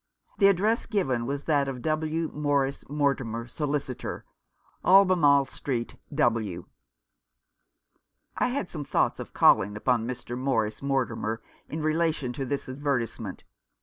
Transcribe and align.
The 0.39 0.47
address 0.47 0.87
given 0.87 1.27
was 1.27 1.43
that 1.43 1.67
of 1.67 1.83
W 1.83 2.29
Morris 2.33 2.83
Mortimer, 2.89 3.45
solicitor, 3.45 4.25
Albemarle 4.83 5.45
Street, 5.45 5.95
W. 6.15 6.65
I 8.35 8.47
had 8.47 8.67
some 8.67 8.83
thoughts 8.83 9.19
of 9.19 9.33
calling 9.35 9.75
upon 9.77 10.07
Mr. 10.07 10.35
Morris' 10.35 10.77
277 10.77 10.87
Rough 10.87 10.87
Justice. 10.87 10.87
Mortimer 10.87 11.41
in 11.69 11.81
relation 11.83 12.33
to 12.33 12.45
this 12.47 12.67
advertisement. 12.67 13.43